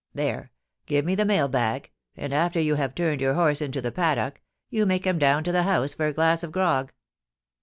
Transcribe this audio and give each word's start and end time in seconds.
There! 0.15 0.51
give 0.87 1.05
me 1.05 1.13
the 1.13 1.25
mail 1.25 1.47
bag, 1.47 1.91
and, 2.17 2.33
after 2.33 2.59
you 2.59 2.73
have 2.73 2.95
turned 2.95 3.21
your 3.21 3.35
horse 3.35 3.61
into 3.61 3.81
the 3.83 3.91
paddock, 3.91 4.41
you 4.71 4.87
may 4.87 4.97
come 4.97 5.19
down 5.19 5.43
to 5.43 5.51
the 5.51 5.61
house 5.61 5.93
for 5.93 6.07
a 6.07 6.11
glass 6.13 6.41
of 6.41 6.51
grog. 6.51 6.91